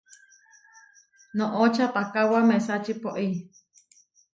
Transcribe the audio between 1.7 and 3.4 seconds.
čapakáwa mesačí pói.